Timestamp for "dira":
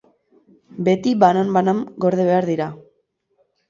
2.53-2.75